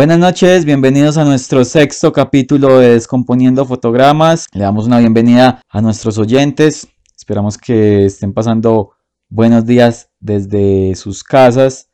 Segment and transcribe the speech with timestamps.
[0.00, 4.46] Buenas noches, bienvenidos a nuestro sexto capítulo de Descomponiendo Fotogramas.
[4.54, 6.88] Le damos una bienvenida a nuestros oyentes.
[7.14, 8.92] Esperamos que estén pasando
[9.28, 11.90] buenos días desde sus casas.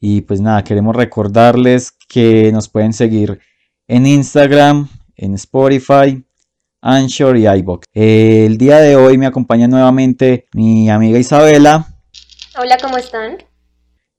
[0.00, 3.38] Y pues nada, queremos recordarles que nos pueden seguir
[3.86, 6.24] en Instagram, en Spotify,
[6.80, 7.84] Anchor y iBox.
[7.92, 11.98] El día de hoy me acompaña nuevamente mi amiga Isabela.
[12.58, 13.44] Hola, ¿cómo están?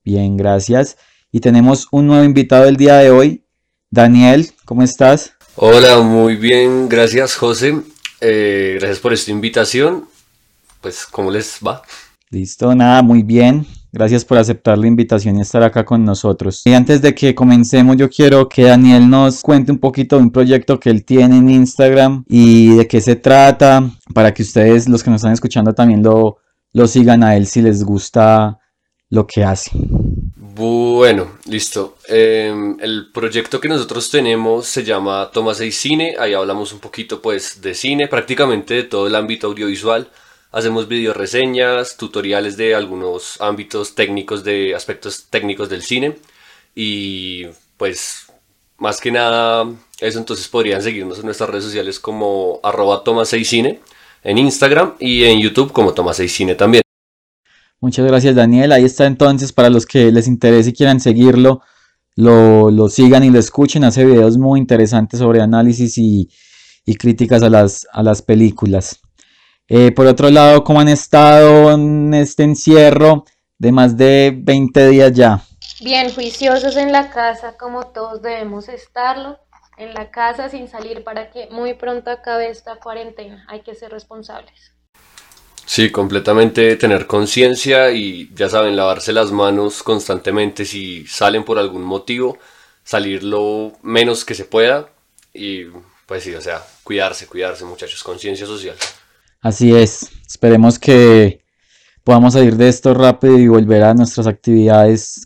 [0.03, 0.97] Bien, gracias.
[1.35, 3.43] Y tenemos un nuevo invitado el día de hoy.
[3.89, 5.33] Daniel, ¿cómo estás?
[5.55, 7.81] Hola, muy bien, gracias José.
[8.21, 10.05] Eh, gracias por esta invitación.
[10.79, 11.81] Pues, ¿cómo les va?
[12.29, 13.65] Listo, nada, muy bien.
[13.91, 16.61] Gracias por aceptar la invitación y estar acá con nosotros.
[16.65, 20.31] Y antes de que comencemos, yo quiero que Daniel nos cuente un poquito de un
[20.31, 25.03] proyecto que él tiene en Instagram y de qué se trata, para que ustedes, los
[25.03, 26.37] que nos están escuchando, también lo,
[26.73, 28.59] lo sigan a él si les gusta
[29.09, 29.71] lo que hace.
[30.55, 31.97] Bueno, listo.
[32.07, 36.15] Em, el proyecto que nosotros tenemos se llama Toma 6 Cine.
[36.19, 40.11] Ahí hablamos un poquito pues de cine, prácticamente de todo el ámbito audiovisual.
[40.51, 46.17] Hacemos video reseñas, tutoriales de algunos ámbitos técnicos, de aspectos técnicos del cine.
[46.75, 48.27] Y pues
[48.77, 49.67] más que nada
[49.99, 53.79] eso, entonces podrían seguirnos en nuestras redes sociales como arroba Toma 6 Cine
[54.23, 56.83] en Instagram y en YouTube como Toma 6 Cine también.
[57.83, 58.71] Muchas gracias Daniel.
[58.71, 61.59] Ahí está entonces para los que les interese y quieran seguirlo,
[62.15, 63.83] lo, sigan y lo escuchen.
[63.83, 66.29] Hace videos muy interesantes sobre análisis y,
[66.97, 69.01] críticas a las, a las películas.
[69.67, 73.25] Eh, por otro lado, ¿cómo han estado en este encierro
[73.57, 75.41] de más de 20 días ya?
[75.81, 79.39] Bien, juiciosos en la casa, como todos debemos estarlo,
[79.75, 83.45] en la casa sin salir para que muy pronto acabe esta cuarentena.
[83.49, 84.73] Hay que ser responsables.
[85.75, 91.81] Sí, completamente tener conciencia y ya saben, lavarse las manos constantemente si salen por algún
[91.81, 92.37] motivo,
[92.83, 94.91] salir lo menos que se pueda
[95.33, 95.63] y
[96.05, 98.75] pues sí, o sea, cuidarse, cuidarse muchachos, conciencia social.
[99.41, 101.43] Así es, esperemos que
[102.03, 105.25] podamos salir de esto rápido y volver a nuestras actividades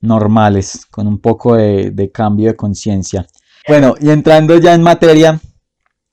[0.00, 3.26] normales, con un poco de, de cambio de conciencia.
[3.66, 5.40] Bueno, y entrando ya en materia,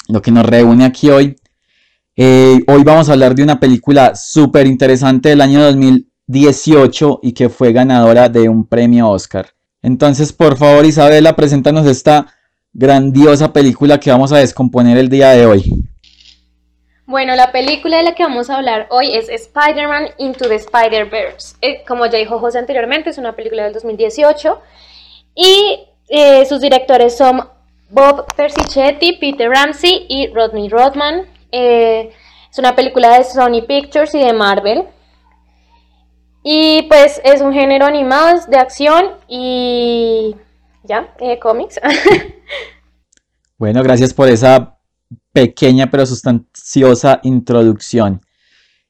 [0.07, 1.37] lo que nos reúne aquí hoy
[2.19, 7.47] eh, hoy vamos a hablar de una película súper interesante del año 2018 y que
[7.47, 9.51] fue ganadora de un premio Oscar.
[9.83, 12.33] Entonces, por favor, Isabela, preséntanos esta
[12.73, 15.88] grandiosa película que vamos a descomponer el día de hoy.
[17.05, 21.55] Bueno, la película de la que vamos a hablar hoy es Spider-Man Into the Spider-Verse.
[21.61, 24.59] Eh, como ya dijo José anteriormente, es una película del 2018
[25.35, 27.47] y eh, sus directores son
[27.91, 31.36] Bob Persichetti, Peter Ramsey y Rodney Rodman.
[31.52, 32.12] Eh,
[32.52, 34.85] es una película de Sony Pictures y de Marvel.
[36.44, 40.35] Y pues es un género animado, de acción y
[40.84, 41.80] ya, eh, cómics.
[43.58, 44.78] bueno, gracias por esa
[45.34, 48.22] pequeña pero sustanciosa introducción.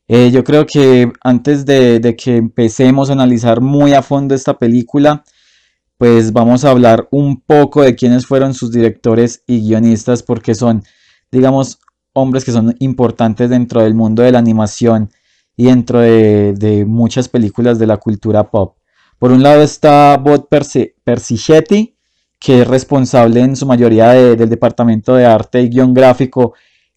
[0.07, 4.57] Eh, yo creo que antes de, de, que empecemos a analizar muy a fondo esta
[4.57, 5.23] película,
[5.97, 10.83] pues vamos a hablar un poco de quiénes fueron sus directores y guionistas, porque son,
[11.31, 11.79] digamos,
[12.17, 15.11] hombres que son importantes dentro del mundo de la animación
[15.55, 18.77] y dentro de, muchas películas de la cultura pop.
[19.19, 21.95] Por un lado está Bob Persichetti,
[22.39, 26.53] que es responsable en su mayoría del departamento de arte y guion gráfico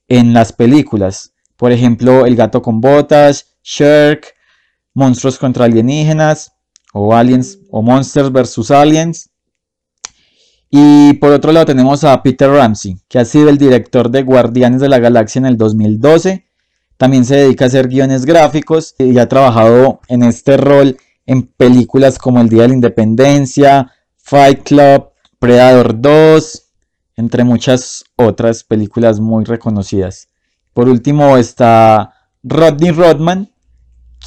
[0.09, 1.33] en las películas.
[1.57, 4.35] Por ejemplo, El gato con botas, Shark,
[4.95, 6.53] Monstruos contra alienígenas,
[6.93, 8.71] o Aliens, o Monsters vs.
[8.71, 9.30] Aliens,
[10.71, 14.81] y por otro lado tenemos a Peter Ramsey, que ha sido el director de Guardianes
[14.81, 16.47] de la Galaxia en el 2012.
[16.97, 22.19] También se dedica a hacer guiones gráficos y ha trabajado en este rol en películas
[22.19, 25.11] como El Día de la Independencia, Fight Club,
[25.41, 26.63] Predator 2,
[27.17, 30.29] entre muchas otras películas muy reconocidas.
[30.73, 33.51] Por último está Rodney Rodman,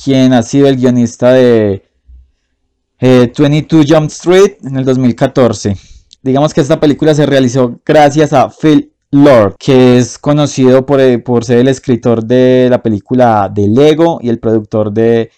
[0.03, 1.87] quien ha sido el guionista de
[2.99, 5.92] 22 eh, Jump Street en el 2014.
[6.23, 11.19] Digamos que esta película se realizó gracias a Phil Lord, que es conocido por, eh,
[11.19, 15.29] por, ser el escritor de la película de Lego y el productor de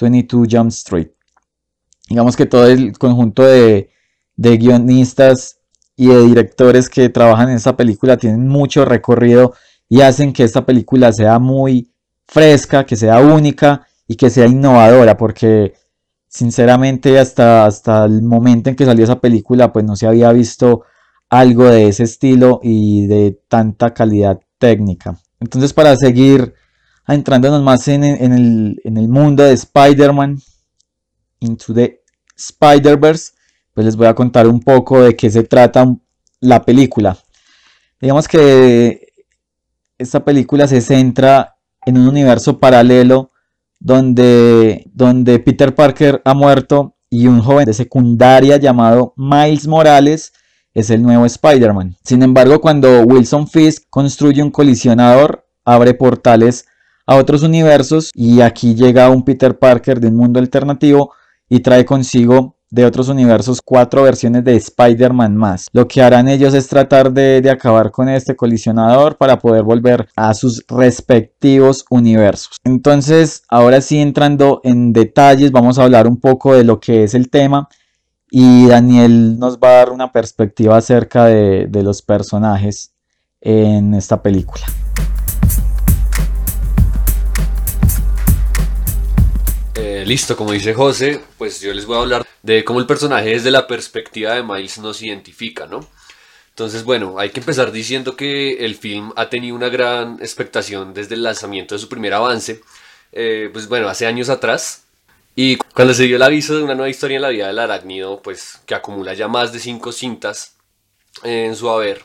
[0.00, 1.08] 22 Jump Street.
[2.08, 3.90] Digamos que todo el conjunto de,
[4.34, 5.58] de guionistas
[5.94, 9.52] y de directores que trabajan en esta película tienen mucho recorrido
[9.90, 11.92] y hacen que esta película sea muy
[12.26, 15.74] fresca, que sea única y que sea innovadora, porque
[16.30, 20.84] sinceramente hasta, hasta el momento en que salió esa película pues no se había visto
[21.28, 25.18] algo de ese estilo y de tanta calidad técnica.
[25.40, 26.54] Entonces para seguir
[27.08, 30.40] entrándonos más en, el, mundo de Spider-Man,
[31.40, 32.02] Into the
[32.36, 33.32] Spider-Verse,
[33.74, 35.96] pues les voy a contar un poco de qué se trata
[36.38, 37.18] la película.
[38.00, 39.08] Digamos que
[39.98, 43.29] esta película se centra en un universo paralelo
[43.80, 50.32] donde, donde Peter Parker ha muerto y un joven de secundaria llamado Miles Morales
[50.72, 51.96] es el nuevo Spider-Man.
[52.04, 56.66] Sin embargo, cuando Wilson Fisk construye un colisionador, abre portales
[57.06, 61.12] a otros universos y aquí llega un Peter Parker de un mundo alternativo
[61.48, 65.68] y trae consigo de otros universos cuatro versiones de Spider-Man más.
[65.72, 70.08] Lo que harán ellos es tratar de, de, acabar con este colisionador para poder volver
[70.16, 72.56] a sus respectivos universos.
[72.64, 77.14] Entonces, ahora sí entrando en detalles, vamos a hablar un poco de lo que es
[77.14, 77.68] el tema
[78.30, 82.92] y Daniel nos va a dar una perspectiva acerca de, de los personajes
[83.40, 84.64] en esta película.
[90.00, 93.28] Eh, listo, como dice José, pues yo les voy a hablar de cómo el personaje
[93.28, 95.86] desde la perspectiva de Miles nos identifica, ¿no?
[96.48, 101.16] Entonces, bueno, hay que empezar diciendo que el film ha tenido una gran expectación desde
[101.16, 102.62] el lanzamiento de su primer avance,
[103.12, 104.84] eh, pues bueno, hace años atrás.
[105.36, 108.22] Y cuando se dio el aviso de una nueva historia en la vida del arácnido,
[108.22, 110.56] pues que acumula ya más de cinco cintas
[111.24, 112.04] en su haber,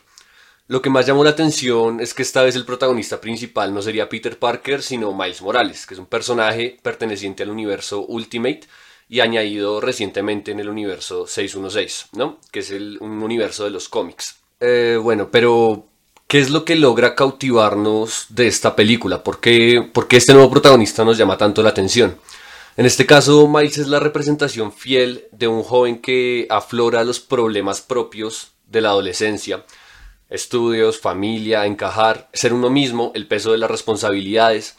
[0.67, 4.09] lo que más llamó la atención es que esta vez el protagonista principal no sería
[4.09, 8.61] Peter Parker, sino Miles Morales, que es un personaje perteneciente al universo Ultimate
[9.07, 12.39] y añadido recientemente en el universo 616, ¿no?
[12.51, 14.37] Que es el, un universo de los cómics.
[14.59, 15.85] Eh, bueno, pero
[16.27, 19.23] ¿qué es lo que logra cautivarnos de esta película?
[19.23, 22.17] ¿Por qué, ¿Por qué este nuevo protagonista nos llama tanto la atención?
[22.77, 27.81] En este caso, Miles es la representación fiel de un joven que aflora los problemas
[27.81, 29.63] propios de la adolescencia,
[30.29, 34.77] estudios, familia, encajar, ser uno mismo, el peso de las responsabilidades.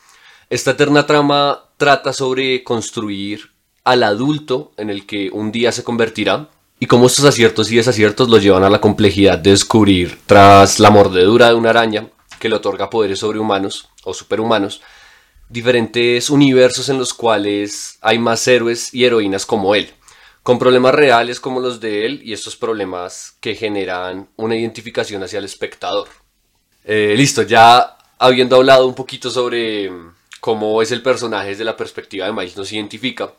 [0.50, 3.50] Esta eterna trama trata sobre construir
[3.84, 6.48] al adulto en el que un día se convertirá
[6.78, 10.90] y cómo estos aciertos y desaciertos lo llevan a la complejidad de descubrir, tras la
[10.90, 12.08] mordedura de una araña
[12.38, 14.82] que le otorga poderes sobrehumanos o superhumanos,
[15.48, 19.92] diferentes universos en los cuales hay más héroes y heroínas como él
[20.46, 25.40] con problemas reales como los de él y estos problemas que generan una identificación hacia
[25.40, 26.06] el espectador.
[26.84, 31.76] Eh, listo, ya habiendo hablado un poquito sobre mm, cómo es el personaje desde la
[31.76, 33.32] perspectiva de Miles nos identifica,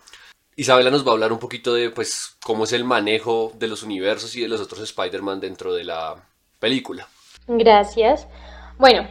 [0.57, 3.83] Isabela nos va a hablar un poquito de pues cómo es el manejo de los
[3.83, 6.13] universos y de los otros Spider-Man dentro de la
[6.59, 7.07] película.
[7.47, 8.27] Gracias.
[8.77, 9.07] Bueno,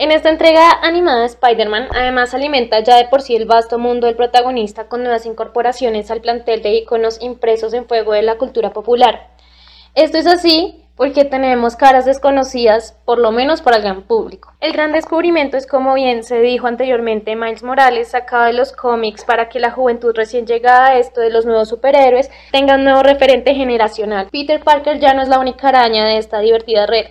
[0.00, 4.06] en esta entrega animada de Spider-Man, además alimenta ya de por sí el vasto mundo
[4.06, 8.72] del protagonista con nuevas incorporaciones al plantel de iconos impresos en fuego de la cultura
[8.72, 9.28] popular.
[9.94, 14.54] Esto es así porque tenemos caras desconocidas, por lo menos para el gran público.
[14.60, 19.24] El gran descubrimiento es, como bien se dijo anteriormente, Miles Morales sacado de los cómics
[19.26, 23.02] para que la juventud recién llegada a esto de los nuevos superhéroes tenga un nuevo
[23.02, 24.28] referente generacional.
[24.32, 27.06] Peter Parker ya no es la única araña de esta divertida red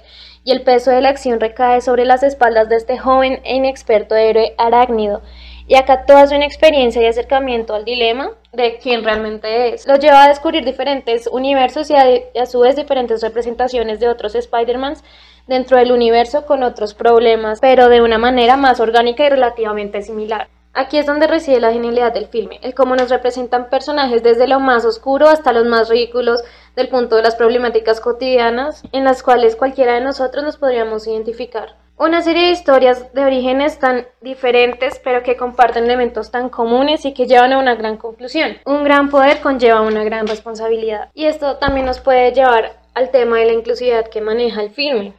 [0.50, 4.16] y el peso de la acción recae sobre las espaldas de este joven e inexperto
[4.16, 5.22] héroe arácnido.
[5.68, 9.86] Y acá toda su inexperiencia y acercamiento al dilema de quién realmente es.
[9.86, 15.04] Lo lleva a descubrir diferentes universos y a, su vez diferentes representaciones de otros Spider-Mans
[15.45, 20.47] dentro del universo con otros problemas, pero de una manera más orgánica y relativamente similar.
[20.73, 24.59] Aquí es donde reside la genialidad del filme, el cómo nos representan personajes desde lo
[24.59, 26.42] más oscuro hasta los más ridículos
[26.80, 31.76] del punto de las problemáticas cotidianas en las cuales cualquiera de nosotros nos podríamos identificar.
[31.98, 37.14] Una serie de historias de orígenes tan diferentes pero que comparten elementos tan comunes y
[37.14, 38.57] que llevan a una gran conclusión.
[38.66, 43.38] Un gran poder conlleva una gran responsabilidad y esto también nos puede llevar al tema
[43.38, 45.14] de la inclusividad que maneja el filme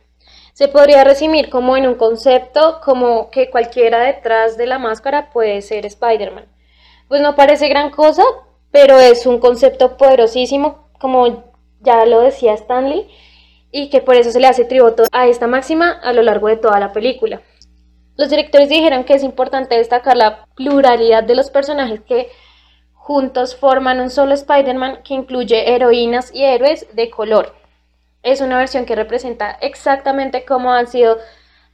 [0.60, 5.62] se podría resumir como en un concepto como que cualquiera detrás de la máscara puede
[5.62, 6.44] ser Spider-Man.
[7.08, 8.22] Pues no parece gran cosa,
[8.70, 11.49] pero es un concepto poderosísimo, como
[11.80, 13.08] ya lo decía Stanley,
[13.72, 16.56] y que por eso se le hace tributo a esta máxima a lo largo de
[16.56, 17.40] toda la película.
[18.16, 22.28] Los directores dijeron que es importante destacar la pluralidad de los personajes que
[22.92, 27.60] juntos forman un solo Spider-Man que incluye heroínas y héroes de color
[28.22, 31.18] es una versión que representa exactamente cómo han sido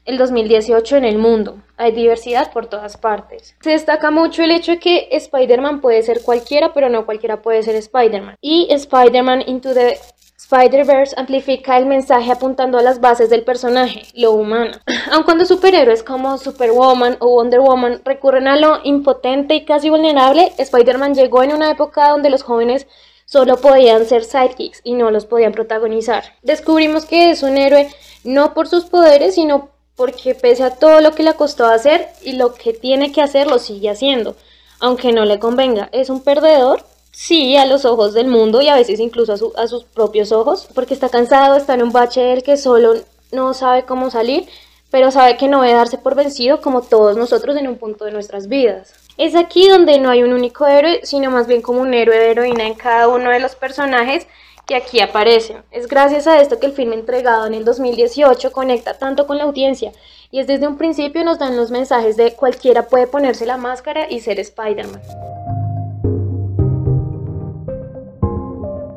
[0.06, 1.58] el 2018 en el mundo.
[1.76, 3.54] Hay diversidad por todas partes.
[3.60, 7.62] Se destaca mucho el hecho de que Spider-Man puede ser cualquiera, pero no cualquiera puede
[7.62, 8.36] ser Spider-Man.
[8.40, 9.98] Y Spider-Man Into the
[10.38, 14.72] Spider-Verse amplifica el mensaje apuntando a las bases del personaje, lo humano.
[15.12, 20.52] Aun cuando superhéroes como Superwoman o Wonder Woman recurren a lo impotente y casi vulnerable,
[20.56, 22.86] Spider-Man llegó en una época donde los jóvenes
[23.24, 26.22] solo podían ser sidekicks y no los podían protagonizar.
[26.42, 27.88] Descubrimos que es un héroe
[28.22, 32.32] no por sus poderes, sino porque pese a todo lo que le costó hacer y
[32.32, 34.36] lo que tiene que hacer lo sigue haciendo,
[34.78, 35.88] aunque no le convenga.
[35.92, 36.84] Es un perdedor,
[37.18, 40.92] Sí, a los ojos del mundo y a veces incluso a, sus propios ojos, porque
[40.92, 42.92] está cansado, está en un bache del que solo
[43.32, 44.46] no sabe cómo salir,
[44.90, 48.12] pero sabe que no debe darse por vencido como todos nosotros en un punto de
[48.12, 48.92] nuestras vidas.
[49.16, 52.32] Es aquí donde no hay un único héroe, sino más bien como un héroe de
[52.32, 54.26] heroína en cada uno de los personajes
[54.66, 55.58] que aquí aparecen.
[55.70, 59.44] Es gracias a esto que el filme entregado en el 2018 conecta tanto con la
[59.44, 59.92] audiencia
[60.30, 64.10] y es desde un principio nos dan los mensajes de cualquiera puede ponerse la máscara
[64.10, 65.00] y ser Spider-Man.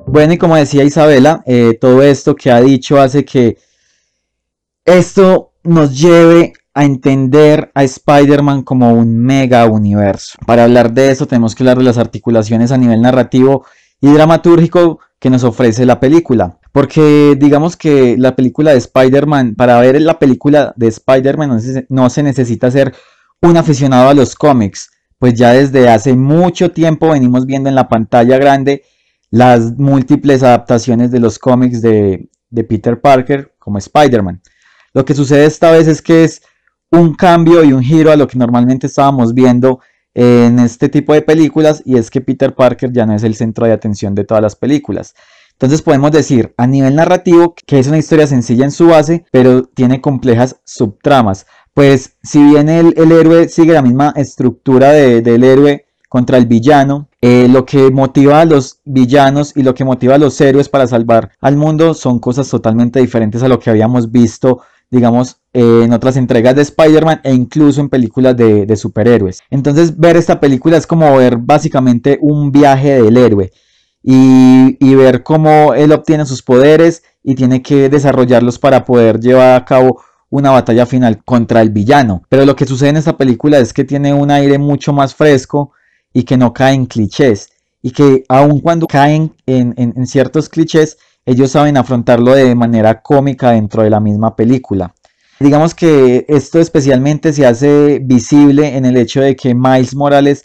[0.08, 3.58] Bueno, y como decía Isabela, eh, todo esto que ha dicho hace que
[4.84, 10.40] esto nos lleve a entender a Spider-Man como un mega universo.
[10.48, 13.66] Para hablar de eso tenemos que hablar de las articulaciones a nivel narrativo
[14.02, 16.58] y dramatúrgico que nos ofrece la película.
[16.72, 21.86] Porque digamos que la película de Spider-Man, para ver la película de Spider-Man no se,
[21.90, 22.94] no se necesita ser
[23.42, 27.90] un aficionado a los cómics, pues ya desde hace mucho tiempo venimos viendo en la
[27.90, 28.84] pantalla grande
[29.32, 34.42] las múltiples adaptaciones de los cómics de, de Peter Parker como Spider-Man.
[34.94, 36.42] Lo que sucede esta vez es que es
[36.92, 39.80] un cambio y un giro a lo que normalmente estábamos viendo
[40.22, 43.66] en este tipo de películas y es que Peter Parker ya no es el centro
[43.66, 45.16] de atención de todas las películas.
[45.54, 49.64] Entonces podemos decir a nivel narrativo que es una historia sencilla en su base, pero
[49.64, 51.46] tiene complejas subtramas.
[51.74, 57.48] Pues si bien el, héroe sigue la misma estructura del héroe contra el villano, eh,
[57.50, 61.32] lo que motiva a los villanos y lo que motiva a los héroes para salvar
[61.40, 66.56] al mundo son cosas totalmente diferentes a lo que habíamos visto digamos, en otras entregas
[66.56, 69.42] de Spider-Man e incluso en películas de, superhéroes.
[69.50, 73.52] Entonces ver esta película es como ver básicamente un viaje del héroe
[74.02, 79.66] y, ver cómo él obtiene sus poderes y tiene que desarrollarlos para poder llevar a
[79.66, 82.24] cabo una batalla final contra el villano.
[82.30, 85.72] Pero lo que sucede en esta película es que tiene un aire mucho más fresco
[86.14, 87.50] y que no cae en clichés
[87.82, 90.98] y que aun cuando caen en, en ciertos clichés
[91.30, 94.96] ellos saben afrontarlo de manera cómica dentro de la misma película.
[95.40, 100.44] Digamos que esto especialmente se hace visible en el hecho de que Miles Morales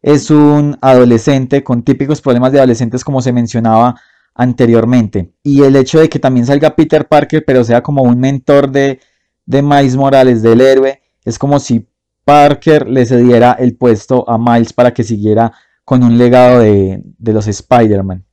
[0.00, 3.96] es un adolescente con típicos problemas de adolescentes como se mencionaba
[4.36, 5.32] anteriormente.
[5.42, 9.00] Y el hecho de que también salga Peter Parker, pero sea como un mentor de,
[9.46, 11.88] de Miles Morales, del héroe, es como si
[12.24, 15.52] Parker le cediera el puesto a Miles para que siguiera
[15.84, 18.24] con un legado de, de los Spider-Man.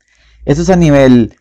[0.46, 1.34] Eso es a nivel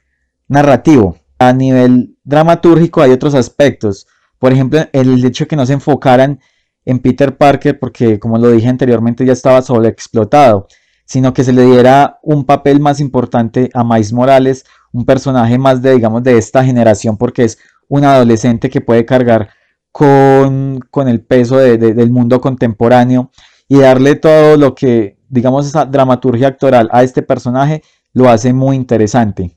[0.49, 1.17] narrativo.
[1.39, 4.07] A nivel dramatúrgico hay otros aspectos.
[4.39, 6.41] Por ejemplo, el hecho de que no se enfocaran
[6.85, 10.69] en Peter Parker, porque como lo dije anteriormente ya estaba sobreexplotado,
[11.05, 15.83] sino que se le diera un papel más importante a Miles Morales, un personaje más
[15.83, 19.51] de, digamos, de esta generación, porque es un adolescente que puede cargar
[19.93, 23.31] con, el peso del mundo contemporáneo
[23.69, 28.77] y darle todo lo que, digamos, esa dramaturgia actoral a este personaje lo hace muy
[28.77, 29.57] interesante.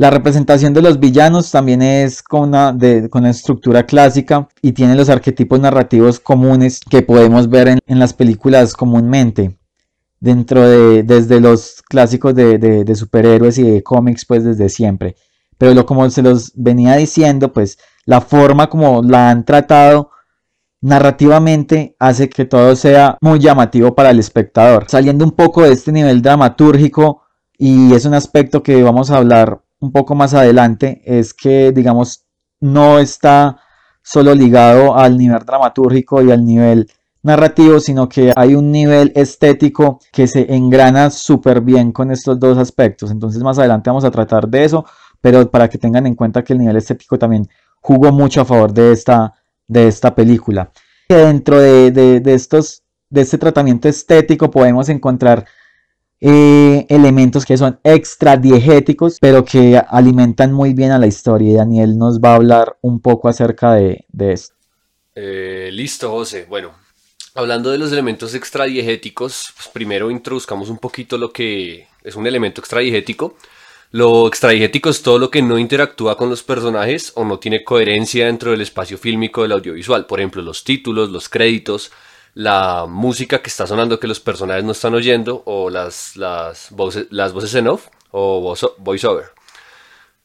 [0.00, 2.74] La representación de los villanos también es con una,
[3.10, 8.72] con estructura clásica y tiene los arquetipos narrativos comunes que podemos ver en, las películas
[8.72, 9.58] comúnmente.
[10.18, 15.16] Dentro de, desde los clásicos de, superhéroes y de cómics, pues desde siempre.
[15.58, 20.12] Pero lo, como se los venía diciendo, pues la forma como la han tratado
[20.80, 24.86] narrativamente hace que todo sea muy llamativo para el espectador.
[24.88, 27.20] Saliendo un poco de este nivel dramatúrgico,
[27.58, 32.24] y es un aspecto que vamos a hablar un poco más adelante es que, digamos,
[32.60, 33.58] no está
[34.02, 36.90] solo ligado al nivel dramatúrgico y al nivel
[37.22, 42.58] narrativo, sino que hay un nivel estético que se engrana súper bien con estos dos
[42.58, 43.10] aspectos.
[43.10, 44.84] Entonces más adelante vamos a tratar de eso,
[45.20, 47.48] pero para que tengan en cuenta que el nivel estético también
[47.80, 49.34] jugó mucho a favor de esta,
[49.66, 50.70] de esta película.
[51.08, 55.44] Dentro de, de estos, de este tratamiento estético podemos encontrar
[56.20, 61.52] eh, elementos que son extra diegéticos, pero que alimentan muy bien a la historia.
[61.52, 64.54] Y Daniel nos va a hablar un poco acerca de, esto.
[65.14, 66.46] Eh, listo, José.
[66.48, 66.72] Bueno,
[67.34, 72.60] hablando de los elementos extradiegéticos, pues primero introduzcamos un poquito lo que es un elemento
[72.60, 73.36] extradiegético.
[73.92, 78.26] Lo extradiegético es todo lo que no interactúa con los personajes o no tiene coherencia
[78.26, 80.06] dentro del espacio fílmico del audiovisual.
[80.06, 81.90] Por ejemplo, los títulos, los créditos,
[82.34, 87.06] la música que está sonando que los personajes no están oyendo o las, las, voces,
[87.10, 89.32] las voces en off o voiceover.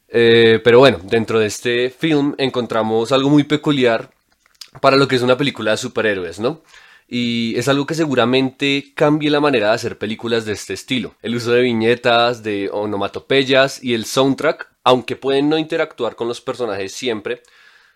[0.08, 4.10] Eh, pero bueno, dentro de este film encontramos algo muy peculiar
[4.80, 6.62] para lo que es una película de superhéroes, ¿no?
[7.08, 11.14] Y es algo que seguramente cambie la manera de hacer películas de este estilo.
[11.22, 16.40] El uso de viñetas, de onomatopeyas y el soundtrack, aunque pueden no interactuar con los
[16.40, 17.42] personajes siempre,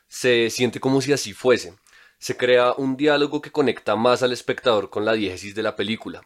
[0.06, 1.74] se siente como si así fuese
[2.20, 6.20] se crea un diálogo que conecta más al espectador con la diégesis de la película.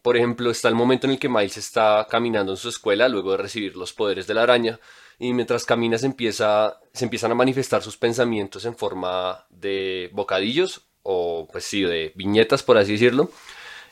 [0.00, 3.32] Por ejemplo, está el momento en el que Miles está caminando en su escuela luego
[3.32, 4.78] de recibir los poderes de la araña
[5.18, 10.82] y mientras camina se, empieza, se empiezan a manifestar sus pensamientos en forma de bocadillos
[11.02, 13.30] o pues sí, de viñetas por así decirlo.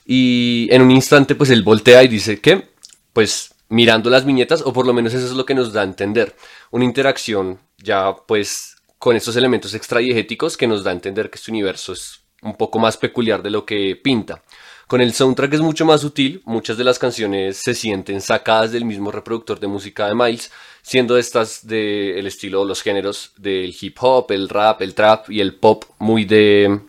[0.06, 2.68] Y en un instante pues él voltea y dice que
[3.12, 5.84] pues mirando las viñetas o por lo menos eso es lo que nos da a
[5.84, 6.36] entender.
[6.70, 11.50] Una interacción ya pues con estos elementos extradiegéticos que nos da a entender que este
[11.50, 14.42] universo es un poco más peculiar de lo que pinta.
[14.86, 18.86] Con el soundtrack es mucho más sutil, muchas de las canciones se sienten sacadas del
[18.86, 20.50] mismo reproductor de música de Miles,
[20.80, 25.54] siendo estas del estilo, los géneros del hip hop, el rap, el trap y el
[25.56, 26.80] pop muy de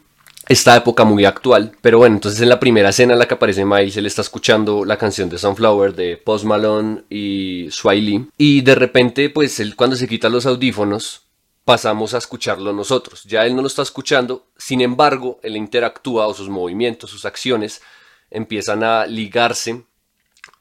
[0.48, 1.74] esta época muy actual.
[1.82, 4.86] Pero bueno, entonces en la primera escena en la que aparece Miles, él está escuchando
[4.86, 8.28] la canción de Sunflower de Post Malone y Swiley.
[8.38, 11.29] Y de repente, pues él cuando se quita los audífonos,
[11.70, 13.24] pasamos a escucharlo nosotros.
[13.26, 17.84] Ya él no lo está escuchando, sin embargo, él interactúa o sus movimientos, sus acciones
[18.32, 19.84] empiezan a ligarse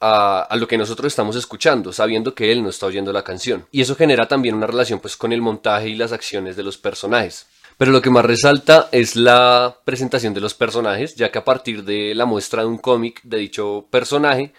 [0.03, 3.67] a, lo que nosotros estamos escuchando, sabiendo que él no está oyendo la canción.
[3.73, 6.77] Y eso genera también una relación pues con el montaje y las acciones de los
[6.77, 7.47] personajes.
[7.79, 11.85] Pero lo que más resalta es la presentación de los personajes, ya que a partir
[11.85, 14.53] de la muestra de un cómic de dicho personaje,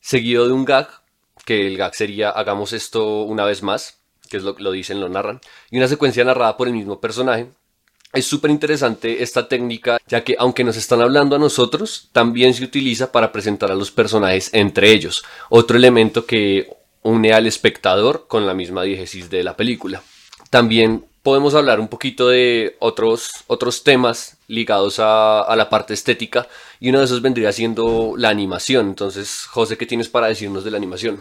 [0.00, 0.90] seguido de un gag,
[1.46, 3.98] que el gag sería hagamos esto una vez más,
[4.28, 7.48] que es lo lo dicen, lo narran, y una secuencia narrada por el mismo personaje.
[8.12, 12.64] Es súper interesante esta técnica, ya que aunque nos están hablando a nosotros, también se
[12.64, 16.70] utiliza para presentar a los personajes entre ellos, otro elemento que
[17.02, 20.02] une al espectador con la misma diégesis de la película.
[20.50, 26.48] También podemos hablar un poquito de otros, otros temas ligados a, a, la parte estética
[26.80, 28.88] y uno de esos vendría siendo la animación.
[28.88, 31.20] Entonces, José, ¿qué tienes para decirnos de la animación?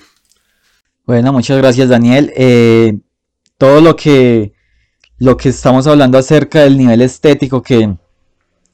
[1.08, 2.34] Bueno, muchas gracias Daniel.
[2.36, 3.00] Eh,
[3.58, 4.52] todo lo que,
[5.20, 7.96] lo que estamos hablando acerca del nivel estético que,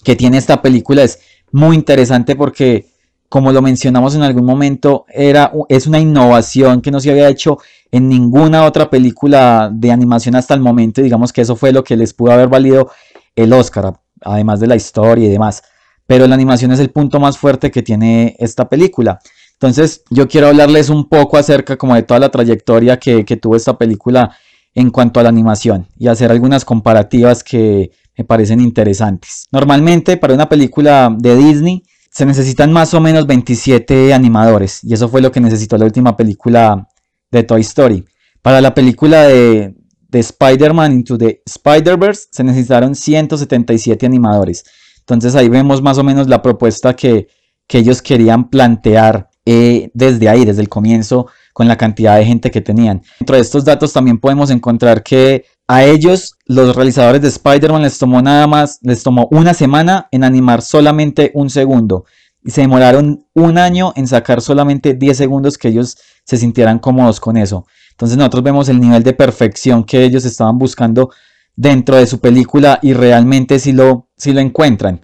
[0.04, 1.20] que tiene esta película es
[1.52, 2.88] muy interesante porque,
[3.30, 7.60] como lo mencionamos en algún momento, era, es una innovación que no se había hecho
[7.92, 11.02] en ninguna otra película de animación hasta el momento.
[11.02, 12.90] Y digamos que eso fue lo que les pudo haber valido
[13.36, 15.62] el Oscar, además de la historia y demás.
[16.08, 19.20] Pero la animación es el punto más fuerte que tiene esta película.
[19.64, 23.78] Entonces yo quiero hablarles un poco acerca como de toda la trayectoria que, tuvo esta
[23.78, 24.36] película
[24.76, 29.48] en cuanto a la animación y hacer algunas comparativas que me parecen interesantes.
[29.52, 35.08] Normalmente para una película de Disney se necesitan más o menos 27 animadores y eso
[35.08, 36.88] fue lo que necesitó la última película
[37.32, 38.04] de Toy Story.
[38.42, 39.76] Para la película de,
[40.10, 44.66] de Spider-Man Into the Spider-Verse se necesitaron 177 animadores.
[45.00, 47.28] Entonces ahí vemos más o menos la propuesta que
[47.70, 52.62] ellos querían plantear eh, desde ahí, desde el comienzo, con la cantidad de gente que
[52.62, 53.02] tenían.
[53.20, 57.98] Dentro de estos datos también podemos encontrar que a ellos, los realizadores de Spider-Man, les
[57.98, 62.06] tomó nada más, les tomó una semana en animar solamente un segundo.
[62.44, 67.20] Y se demoraron un año en sacar solamente 10 segundos que ellos se sintieran cómodos
[67.20, 67.66] con eso.
[67.92, 71.12] Entonces nosotros vemos el nivel de perfección que ellos estaban buscando
[71.56, 75.02] dentro de su película y realmente si lo, si lo encuentran.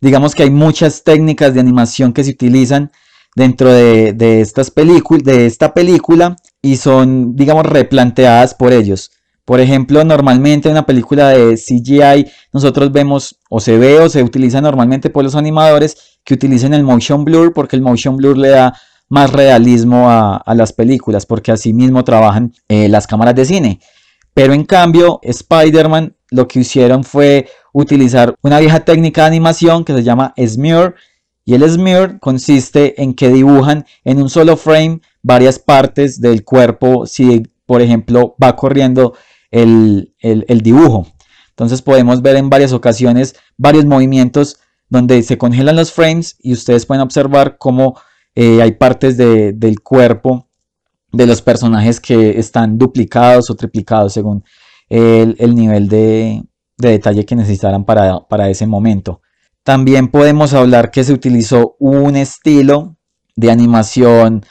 [0.00, 2.92] Digamos que hay muchas técnicas de animación que se utilizan
[3.34, 9.10] dentro de, estas películas, de esta película y son, digamos, replanteadas por ellos.
[9.44, 14.22] Por ejemplo, normalmente en una película de CGI nosotros vemos o se ve o se
[14.22, 18.48] utiliza normalmente por los animadores que utilicen el motion blur porque el motion blur le
[18.48, 18.74] da
[19.08, 23.80] más realismo a, las películas porque así mismo trabajan eh, las cámaras de cine.
[24.34, 29.94] Pero en cambio, Spider-Man lo que hicieron fue utilizar una vieja técnica de animación que
[29.94, 30.94] se llama smear
[31.48, 37.06] y el smear consiste en que dibujan en un solo frame varias partes del cuerpo
[37.06, 39.14] si, por ejemplo, va corriendo
[39.50, 40.12] el,
[40.62, 41.06] dibujo.
[41.48, 46.84] Entonces podemos ver en varias ocasiones varios movimientos donde se congelan los frames y ustedes
[46.84, 47.98] pueden observar cómo
[48.34, 50.50] eh, hay partes del cuerpo
[51.12, 54.44] de los personajes que están duplicados o triplicados según
[54.90, 56.42] el, nivel de,
[56.76, 59.22] detalle que necesitaran para, para ese momento.
[59.68, 62.96] También podemos hablar que se utilizó un estilo
[63.36, 64.46] de animación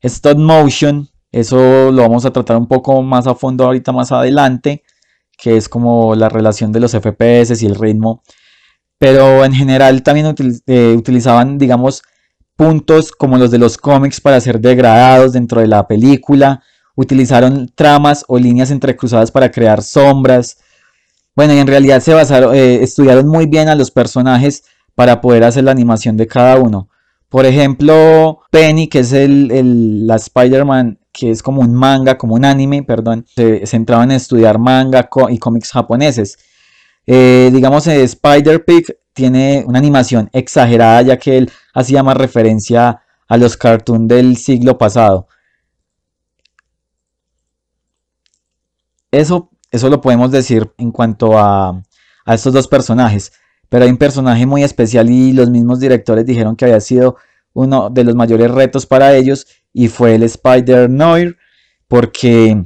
[0.00, 1.08] stop motion.
[1.30, 4.82] Eso lo vamos a tratar un poco más a fondo ahorita más adelante,
[5.38, 8.24] que es como la relación de los FPS y el ritmo.
[8.98, 10.34] Pero en general también
[10.66, 12.02] eh, utilizaban, digamos,
[12.56, 16.60] puntos como los de los cómics para ser degradados dentro de la película.
[16.96, 20.58] Utilizaron tramas o líneas entrecruzadas para crear sombras.
[21.36, 25.44] Bueno, y en realidad se basaron, eh, estudiaron muy bien a los personajes para poder
[25.44, 26.88] hacer la animación de cada uno.
[27.28, 32.44] Por ejemplo, Penny, que es el, la Spider-Man, que es como un manga, como un
[32.46, 36.38] anime, perdón, se centraban en estudiar manga y cómics japoneses.
[37.06, 43.56] Eh, digamos, Spider-Pig tiene una animación exagerada ya que él hacía más referencia a los
[43.56, 45.28] cartoons del siglo pasado.
[49.10, 51.82] Eso, eso lo podemos decir en cuanto a,
[52.24, 53.32] a estos dos personajes.
[53.68, 57.16] Pero hay un personaje muy especial y los mismos directores dijeron que había sido
[57.52, 61.36] uno de los mayores retos para ellos y fue el Spider Noir
[61.88, 62.62] porque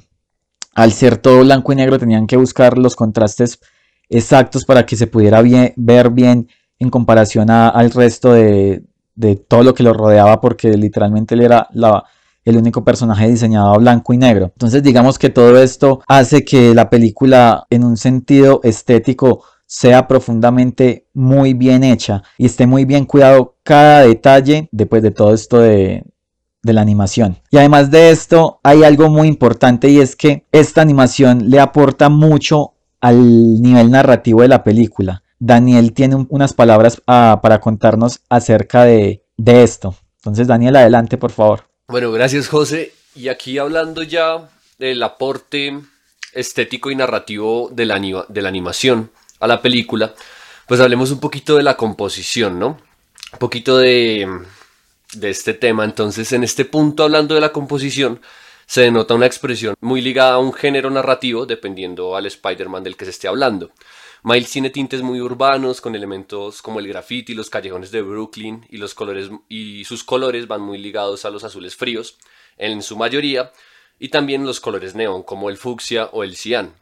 [0.75, 3.61] al ser todo blanco y negro tenían que buscar los contrastes
[4.09, 5.43] exactos para que se pudiera
[5.77, 8.83] ver bien en comparación al resto de,
[9.49, 11.69] todo lo que lo rodeaba porque literalmente él era
[12.45, 14.47] el único personaje diseñado a blanco y negro.
[14.47, 21.07] Entonces digamos que todo esto hace que la película en un sentido estético sea profundamente
[21.15, 26.03] muy bien hecha y esté muy bien cuidado cada detalle después de todo esto de,
[26.63, 27.39] de la animación.
[27.51, 32.09] Y además de esto, hay algo muy importante y es que esta animación le aporta
[32.09, 35.23] mucho al nivel narrativo de la película.
[35.39, 39.95] Daniel tiene unas palabras ah, para contarnos acerca de, esto.
[40.17, 41.70] Entonces, Daniel, adelante, por favor.
[41.91, 42.95] Bueno, gracias, José.
[43.17, 44.49] Y aquí hablando ya
[44.79, 45.77] del aporte
[46.33, 47.99] estético y narrativo de la,
[48.29, 50.15] de la animación a la película,
[50.69, 52.79] pues hablemos un poquito de la composición, ¿no?
[53.33, 54.29] Un poquito de,
[55.15, 55.85] de este tema.
[55.85, 58.21] Entonces, en este punto, hablando de la composición,
[58.67, 63.05] se denota una expresión muy ligada a un género narrativo, dependiendo al Spider-Man del que
[63.05, 63.73] se esté hablando.
[64.23, 68.77] Miles tiene tintes muy urbanos, con elementos como el graffiti, los callejones de Brooklyn y,
[68.77, 72.19] los colores, y sus colores van muy ligados a los azules fríos,
[72.59, 73.51] en su mayoría,
[73.99, 76.75] y también los colores neón, como el fucsia o el cian.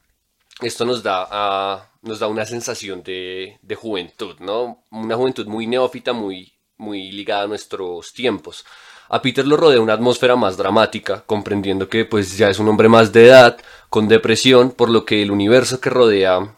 [0.60, 4.84] Esto nos da, nos da una sensación de, de juventud, ¿no?
[4.90, 8.64] Una juventud muy neófita, muy, muy ligada a nuestros tiempos.
[9.08, 12.88] A Peter lo rodea una atmósfera más dramática, comprendiendo que pues ya es un hombre
[12.88, 16.57] más de edad, con depresión, por lo que el universo que rodea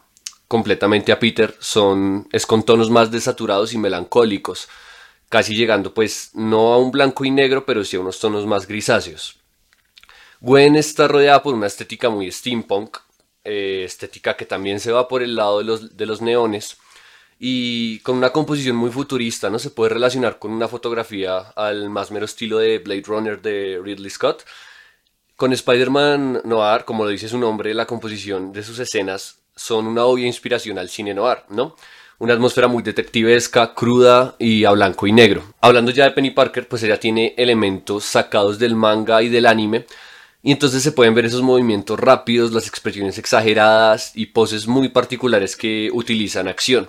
[0.50, 4.68] completamente a Peter son es con tonos más desaturados y melancólicos,
[5.28, 8.66] casi llegando pues no a un blanco y negro, pero sí a unos tonos más
[8.66, 9.38] grisáceos.
[10.40, 12.98] Gwen está rodeada por una estética muy steampunk,
[13.44, 16.78] eh, estética que también se va por el lado de los, de los neones,
[17.38, 19.60] y con una composición muy futurista, ¿no?
[19.60, 24.10] Se puede relacionar con una fotografía al más mero estilo de Blade Runner de Ridley
[24.10, 24.42] Scott.
[25.36, 30.04] Con Spider-Man Noir, como lo dice su nombre, la composición de sus escenas son una
[30.06, 31.76] obvia inspiración al cine noir, ¿no?
[32.18, 35.54] Una atmósfera muy detectivesca, cruda y a blanco y negro.
[35.60, 39.84] Hablando ya de Penny Parker, pues ella tiene elementos sacados del manga y del anime,
[40.42, 45.56] y entonces se pueden ver esos movimientos rápidos, las expresiones exageradas y poses muy particulares
[45.56, 46.88] que utilizan acción.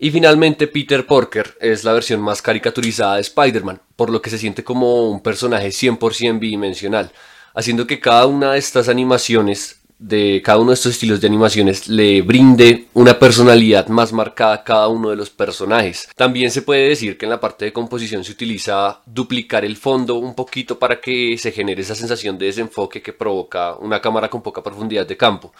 [0.00, 4.38] Y finalmente Peter Porker es la versión más caricaturizada de Spider-Man, por lo que se
[4.38, 7.12] siente como un personaje 100% bidimensional,
[7.54, 11.88] haciendo que cada una de estas animaciones, de cada uno de estos estilos de animaciones,
[11.88, 16.08] le brinde una personalidad más marcada a cada uno de los personajes.
[16.14, 20.14] También se puede decir que en la parte de composición se utiliza duplicar el fondo
[20.16, 24.42] un poquito para que se genere esa sensación de desenfoque que provoca una cámara con
[24.42, 25.52] poca profundidad de campo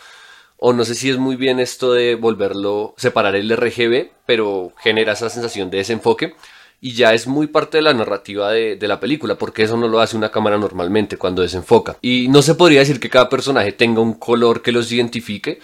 [0.58, 5.12] o no sé si es muy bien esto de volverlo, separar el RGB, pero genera
[5.12, 6.34] esa sensación de desenfoque
[6.80, 10.00] y ya es muy parte de la narrativa de, la película, porque eso no lo
[10.00, 11.96] hace una cámara normalmente cuando desenfoca.
[12.02, 15.60] Y no se podría decir que cada personaje tenga un color que los identifique,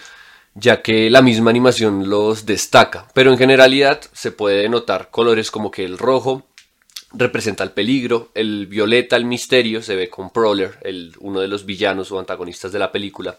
[0.53, 5.71] ya que la misma animación los destaca, pero en generalidad se puede notar colores como
[5.71, 6.47] que el rojo
[7.13, 11.65] representa el peligro, el violeta el misterio, se ve con Prowler, el, uno de los
[11.65, 13.37] villanos o antagonistas de la película,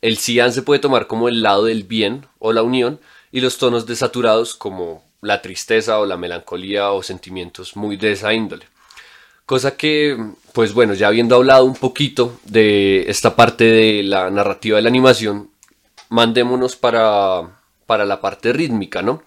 [0.00, 3.00] el cian se puede tomar como el lado del bien o la unión
[3.32, 8.32] y los tonos desaturados como la tristeza o la melancolía o sentimientos muy de esa
[8.32, 8.66] índole.
[9.46, 10.16] Cosa que,
[10.52, 14.88] pues bueno, ya habiendo hablado un poquito de esta parte de la narrativa de la
[14.88, 15.50] animación,
[16.08, 19.22] mandémonos para, para la parte rítmica, ¿no?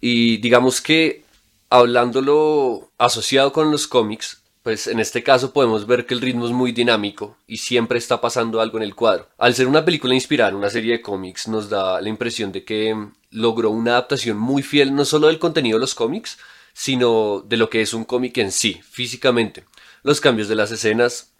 [0.00, 1.24] Y digamos que
[1.70, 6.52] hablándolo asociado con los cómics, pues en este caso podemos ver que el ritmo es
[6.52, 9.28] muy dinámico y siempre está pasando algo en el cuadro.
[9.36, 12.64] Al ser una película inspirada en una serie de cómics nos da la impresión de
[12.64, 16.38] que mm, logró una adaptación muy fiel no solo del contenido de los cómics,
[16.72, 19.64] sino de lo que es un cómic en sí, físicamente.
[20.02, 21.33] Los cambios de las escenas,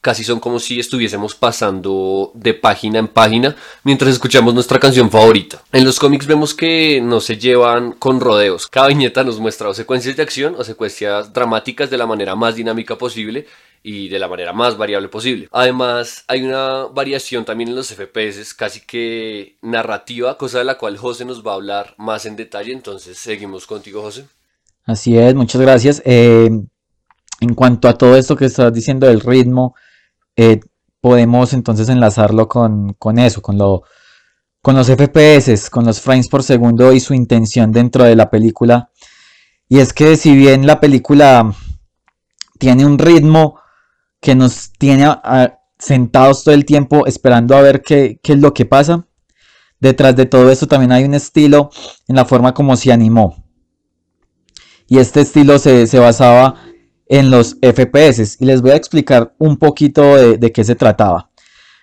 [0.00, 5.62] casi son como si estuviésemos pasando de página en página mientras escuchamos nuestra canción favorita.
[5.72, 8.68] En los cómics vemos que no se llevan con rodeos.
[8.68, 12.54] Cada viñeta nos muestra o secuencias de acción o secuencias dramáticas de la manera más
[12.54, 13.46] dinámica posible
[13.82, 15.48] y de la manera más variable posible.
[15.52, 20.98] Además, hay una variación también en los FPS, casi que narrativa, cosa de la cual
[20.98, 22.72] José nos va a hablar más en detalle.
[22.72, 24.26] Entonces, seguimos contigo, José.
[24.84, 26.02] Así es, muchas gracias.
[26.04, 26.50] Eh,
[27.46, 29.74] en cuanto a todo esto que estás diciendo del ritmo,
[30.36, 30.60] eh,
[31.00, 33.82] podemos entonces enlazarlo con, eso, con lo,
[34.60, 38.90] con los FPS, con los frames por segundo y su intención dentro de la película.
[39.68, 41.54] Y es que si bien la película
[42.58, 43.60] tiene un ritmo
[44.20, 45.08] que nos tiene
[45.78, 49.06] sentados todo el tiempo esperando a ver qué, es lo que pasa,
[49.78, 51.70] detrás de todo esto también hay un estilo
[52.08, 53.44] en la forma como se animó.
[54.88, 56.54] Y este estilo se, basaba
[57.06, 58.36] en los FPS.
[58.40, 61.30] Y les voy a explicar un poquito de qué se trataba.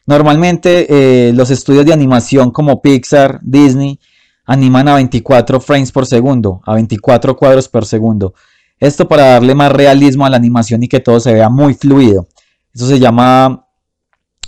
[0.05, 3.99] Normalmente eh, los estudios de animación como Pixar, Disney,
[4.45, 8.33] animan a 24 frames por segundo, a 24 cuadros por segundo.
[8.79, 12.27] Esto para darle más realismo a la animación y que todo se vea muy fluido.
[12.73, 13.67] Eso se llama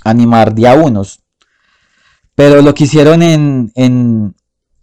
[0.03, 1.21] animar día unos.
[2.35, 4.35] Pero lo que hicieron en, en,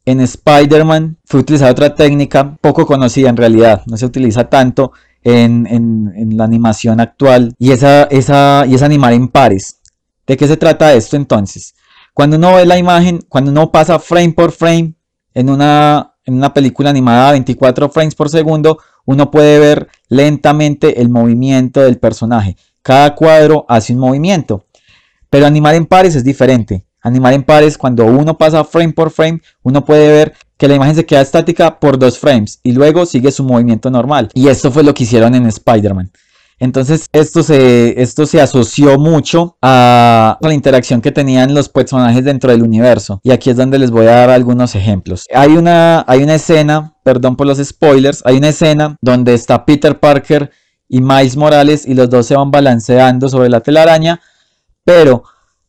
[0.07, 3.83] en Spider-Man fue utilizar otra técnica poco conocida en realidad.
[3.87, 4.93] No se utiliza tanto
[5.23, 7.55] en, la animación actual.
[7.59, 9.81] Y esa, esa, y es animar en pares.
[10.27, 11.75] ¿De qué se trata esto entonces?
[12.15, 14.95] Cuando uno ve la imagen, cuando uno pasa frame por frame
[15.35, 21.01] en una, en una película animada a 24 frames por segundo, uno puede ver lentamente
[21.01, 22.57] el movimiento del personaje.
[22.83, 24.67] Cada cuadro hace un movimiento.
[25.31, 26.87] Pero animar en pares es diferente.
[27.01, 30.95] Animar en pares, cuando uno pasa frame por frame, uno puede ver que la imagen
[30.95, 34.29] se queda estática por dos frames y luego sigue su movimiento normal.
[34.33, 36.13] Y esto fue lo que hicieron en Spider-Man.
[36.61, 42.53] Entonces esto se, esto se asoció mucho a la interacción que tenían los personajes dentro
[42.53, 43.21] del universo.
[43.25, 45.25] Y aquí es donde les voy a dar algunos ejemplos.
[45.35, 49.99] Hay una, hay una escena, perdón por los spoilers, hay una escena donde está Peter
[49.99, 50.53] Parker
[50.89, 54.21] y Miles Morales y los dos se van balanceando sobre la telaraña.
[54.85, 55.25] Pero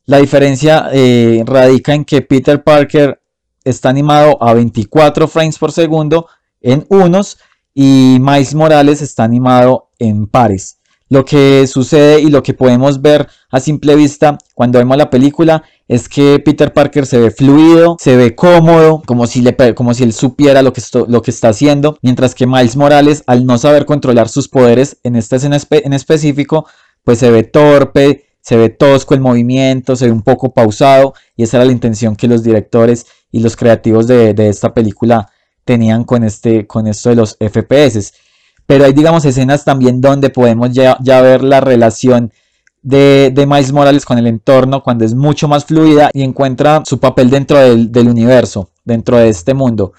[0.05, 3.22] la diferencia eh, radica en que Peter Parker
[3.63, 6.27] está animado a 24 frames por segundo
[6.61, 7.37] en unos
[7.73, 10.77] y Miles Morales está animado en pares.
[11.09, 15.63] Lo que sucede y lo que podemos ver a simple vista cuando vemos la película
[15.87, 20.03] es que Peter Parker se ve fluido, se ve cómodo, como si, le, como si
[20.03, 20.81] él supiera lo que,
[21.29, 25.57] está haciendo, mientras que Miles Morales, al no saber controlar sus poderes en esta escena
[25.69, 26.65] en específico,
[27.03, 31.43] pues se ve torpe, se ve tosco el movimiento, se ve un poco pausado, y
[31.43, 35.31] esa era la intención que los directores y los creativos de, de esta película
[35.63, 38.13] tenían con, este, con esto de los FPS.
[38.65, 42.33] Pero hay, digamos, escenas también donde podemos ya, ver la relación
[42.81, 46.99] de, de, Miles Morales con el entorno cuando es mucho más fluida y encuentra su
[46.99, 49.93] papel dentro del, del, universo, dentro de este mundo.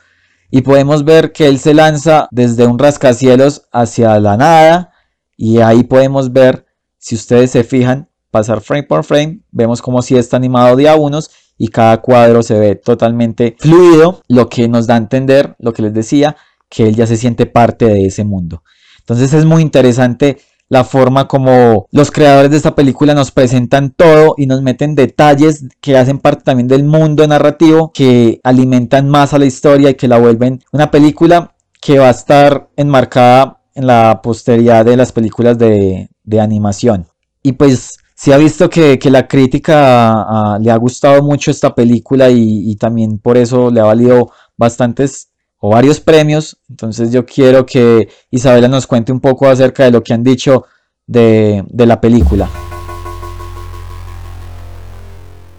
[0.50, 4.92] Y podemos ver que él se lanza desde un rascacielos hacia la nada
[5.34, 6.66] y ahí podemos ver,
[6.98, 10.96] si ustedes se fijan, pasar frame por frame, vemos como si está animado de a
[10.96, 15.72] unos y cada cuadro se ve totalmente fluido, lo que nos da a entender, lo
[15.72, 16.34] que les decía,
[16.68, 18.64] que él ya se siente parte de ese mundo.
[18.98, 24.34] Entonces es muy interesante la forma como los creadores de esta película nos presentan todo
[24.36, 29.38] y nos meten detalles que hacen parte también del mundo narrativo, que alimentan más a
[29.38, 34.20] la historia y que la vuelven una película que va a estar enmarcada en la
[34.22, 36.08] posteridad de las películas de,
[36.40, 37.06] animación.
[37.42, 42.30] Y pues se ha visto que, la crítica ah, le ha gustado mucho esta película
[42.30, 46.58] y, y, también por eso le ha valido bastantes o varios premios.
[46.68, 50.66] Entonces yo quiero que Isabela nos cuente un poco acerca de lo que han dicho
[51.06, 52.48] de, la película.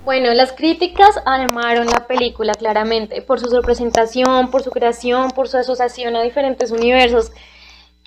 [0.04, 5.58] Bueno, las críticas armaron la película claramente por su representación, por su creación, por su
[5.58, 7.32] asociación a diferentes universos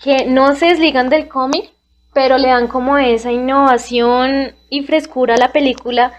[0.02, 1.72] que no se desligan del cómic,
[2.18, 6.12] pero le dan como esa innovación y frescura a la película,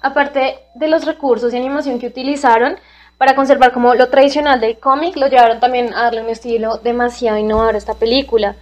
[0.00, 2.76] aparte de los recursos y animación que utilizaron,
[3.18, 7.36] para conservar como lo tradicional del cómic, lo llevaron también a darle un estilo demasiado
[7.36, 8.54] innovador a esta película.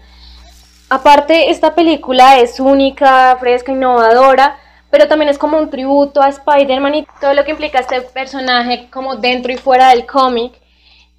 [0.88, 4.56] Aparte, esta película es única, fresca, innovadora,
[4.88, 8.88] pero también es como un tributo a Spider-Man y todo lo que implica este personaje
[8.90, 10.54] como dentro y fuera del cómic.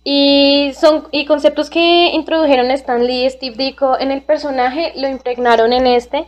[0.03, 5.07] Y son y conceptos que introdujeron Stan Lee y Steve Ditko en el personaje lo
[5.07, 6.27] impregnaron en este,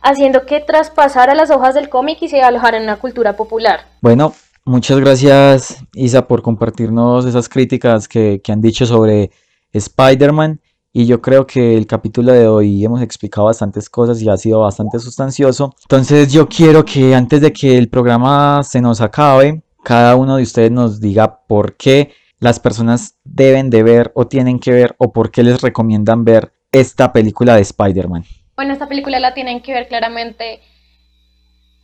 [0.00, 3.86] haciendo que traspasara las hojas del cómic y se alojara en una cultura popular.
[4.00, 9.32] Bueno, Muchas gracias, Isa, por compartirnos esas críticas que, han dicho sobre
[9.72, 10.60] Spider-Man.
[10.92, 14.60] Y yo creo que el capítulo de hoy hemos explicado bastantes cosas y ha sido
[14.60, 15.74] bastante sustancioso.
[15.82, 20.44] Entonces yo quiero que antes de que el programa se nos acabe, cada uno de
[20.44, 25.12] ustedes nos diga por qué las personas deben de ver o tienen que ver o
[25.12, 28.24] por qué les recomiendan ver esta película de Spider-Man.
[28.56, 30.60] Bueno, esta película la tienen que ver claramente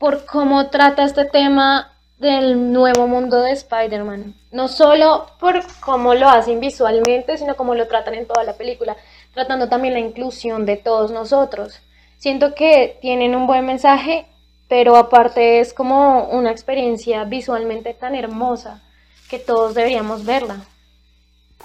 [0.00, 4.34] por cómo trata este tema del nuevo mundo de Spider-Man.
[4.50, 8.96] No solo por cómo lo hacen visualmente, sino cómo lo tratan en toda la película,
[9.34, 11.80] tratando también la inclusión de todos nosotros.
[12.16, 14.26] Siento que tienen un buen mensaje,
[14.66, 18.82] pero aparte es como una experiencia visualmente tan hermosa.
[19.28, 20.64] Que todos deberíamos verla.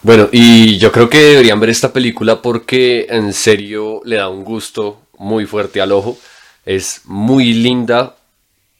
[0.01, 4.43] Bueno, y yo creo que deberían ver esta película porque en serio le da un
[4.43, 6.17] gusto muy fuerte al ojo.
[6.65, 8.15] Es muy linda,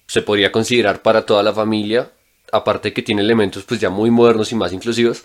[0.08, 2.12] se podría considerar para toda la familia,
[2.52, 5.24] aparte que tiene elementos pues ya muy modernos y más inclusivos.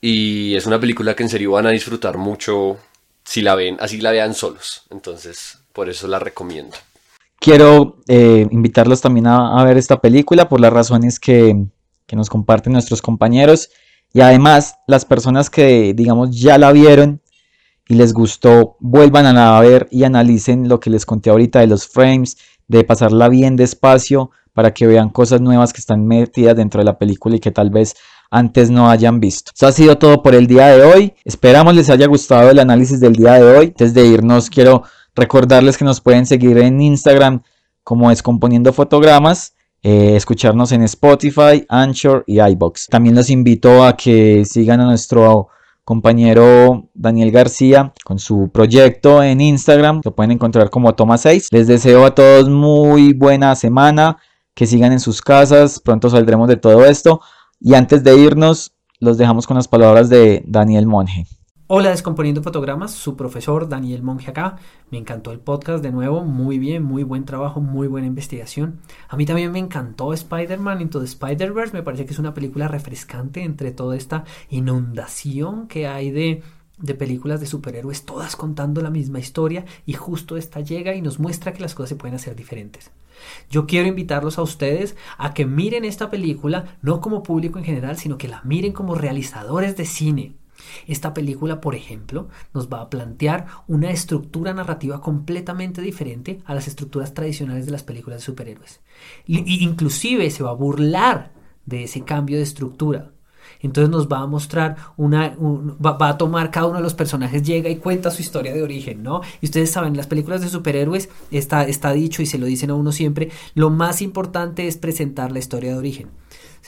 [0.00, 2.78] Y es una película que en serio van a disfrutar mucho
[3.24, 4.84] si la ven, así la vean solos.
[4.90, 6.76] Entonces, por eso la recomiendo.
[7.40, 11.56] Quiero eh, invitarlos también a, ver esta película por las razones que,
[12.08, 13.70] que nos comparten nuestros compañeros
[14.12, 17.20] y además las personas que digamos ya la vieron
[17.86, 21.86] y les gustó, vuelvan a ver y analicen lo que les conté ahorita de los
[21.86, 26.86] frames, de pasarla bien despacio para que vean cosas nuevas que están metidas dentro de
[26.86, 27.94] la película y que tal vez
[28.30, 29.52] antes no hayan visto.
[29.54, 31.14] Eso ha sido todo por el día de hoy.
[31.24, 33.66] Esperamos les haya gustado el análisis del día de hoy.
[33.68, 34.82] Antes de irnos quiero
[35.14, 37.42] recordarles que nos pueden seguir en Instagram
[37.84, 42.88] como Descomponiendo Fotogramas eh, escucharnos en Spotify, Anchor y iBox.
[42.88, 45.48] También los invito a que sigan a nuestro
[45.84, 50.02] compañero Daniel García con su proyecto en Instagram.
[50.04, 51.48] Lo pueden encontrar como Toma 6.
[51.50, 54.18] Les deseo a todos muy buena semana.
[54.54, 55.80] Que sigan en sus casas.
[55.80, 57.20] Pronto saldremos de todo esto.
[57.60, 61.24] Y antes de irnos, los dejamos con las palabras de Daniel Monge.
[61.70, 64.56] Hola Descomponiendo Fotogramas, su profesor Daniel Monge acá.
[64.90, 68.80] Me encantó el podcast de nuevo, muy bien, muy buen trabajo, muy buena investigación.
[69.06, 72.68] A mí también me encantó Spider-Man Into the Spider-Verse, me parece que es una película
[72.68, 76.42] refrescante entre toda esta inundación que hay de,
[76.78, 81.18] de películas de superhéroes, todas contando la misma historia y justo esta llega y nos
[81.18, 82.92] muestra que las cosas se pueden hacer diferentes.
[83.50, 87.98] Yo quiero invitarlos a ustedes a que miren esta película no como público en general,
[87.98, 90.34] sino que la miren como realizadores de cine
[90.86, 96.68] esta película, por ejemplo, nos va a plantear una estructura narrativa completamente diferente a las
[96.68, 98.80] estructuras tradicionales de las películas de superhéroes.
[99.26, 101.32] Y, inclusive se va a burlar
[101.66, 103.12] de ese cambio de estructura.
[103.60, 107.68] Entonces nos va a mostrar una, va, a tomar cada uno de los personajes, llega
[107.68, 109.22] y cuenta su historia de origen, ¿no?
[109.40, 112.74] Y ustedes saben, las películas de superhéroes está, está dicho y se lo dicen a
[112.74, 116.08] uno siempre, lo más importante es presentar la historia de origen.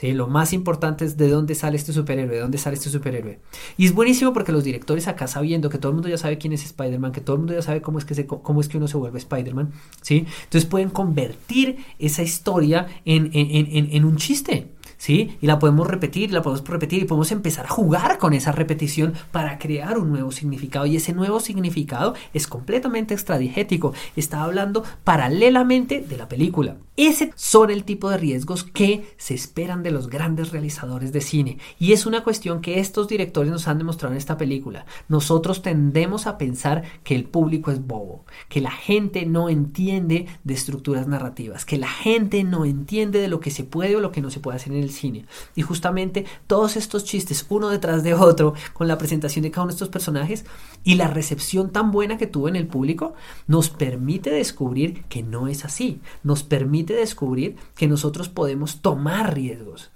[0.01, 3.39] Lo más importante es de dónde sale este superhéroe, de dónde sale este superhéroe.
[3.77, 6.53] Y es buenísimo porque los directores acá sabiendo que todo el mundo ya sabe quién
[6.53, 8.77] es Spider-Man, que todo el mundo ya sabe cómo es que, se, cómo es que
[8.77, 10.25] uno se vuelve Spider-Man, ¿sí?
[10.43, 14.69] Entonces pueden convertir esa historia en, en un chiste.
[15.01, 15.35] ¿Sí?
[15.41, 19.13] Y la podemos repetir, la podemos repetir y podemos empezar a jugar con esa repetición
[19.31, 20.85] para crear un nuevo significado.
[20.85, 23.95] Y ese nuevo significado es completamente extradigético.
[24.15, 26.77] Está hablando paralelamente de la película.
[26.97, 31.57] Ese son el tipo de riesgos que se esperan de los grandes realizadores de cine.
[31.79, 34.85] Y es una cuestión que estos directores nos han demostrado en esta película.
[35.09, 40.53] Nosotros tendemos a pensar que el público es bobo, que la gente no entiende de
[40.53, 44.21] estructuras narrativas, que la gente no entiende de lo que se puede o lo que
[44.21, 44.90] no se puede hacer en el
[45.55, 49.71] Y justamente todos estos chistes, uno detrás de otro, con la presentación de cada uno
[49.71, 50.45] de estos personajes
[50.83, 53.13] y la recepción tan buena que tuvo en el público,
[53.47, 56.01] nos permite descubrir que no es así.
[56.23, 59.91] Nos permite descubrir que nosotros podemos tomar riesgos.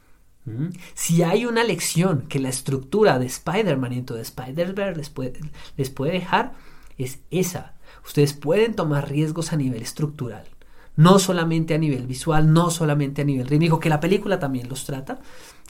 [0.46, 0.68] ¿Mm?
[0.94, 5.40] Si hay una lección que la estructura de Spider-Man y de Spider-Verse les puede,
[5.76, 6.54] les puede dejar,
[6.98, 7.74] es esa.
[8.06, 10.55] Ustedes pueden tomar riesgos a nivel estructural
[10.96, 14.86] no solamente a nivel visual, no solamente a nivel rítmico, que la película también los
[14.86, 15.20] trata.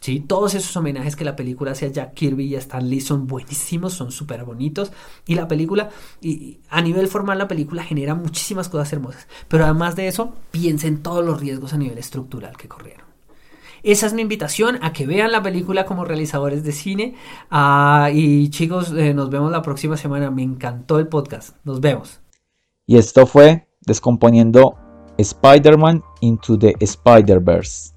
[0.02, 0.20] ¿sí?
[0.20, 3.28] Todos esos homenajes que la película hace a Jack Kirby y a Stan Lee son
[3.28, 4.92] buenísimos, son súper bonitos.
[5.26, 5.90] Y la película,
[6.22, 9.28] y a nivel formal, la película genera muchísimas cosas hermosas.
[9.48, 13.06] Pero además de eso, piensen todos los riesgos a nivel estructural que corrieron.
[13.84, 17.16] Esa es mi invitación a que vean la película como realizadores de cine.
[17.52, 20.32] Ah, y chicos, eh, nos vemos la próxima semana.
[20.32, 21.58] Me encantó el podcast.
[21.64, 22.20] Nos vemos.
[22.88, 24.80] Y esto fue Descomponiendo
[25.22, 27.95] Spider-Man Into the Spider-Verse.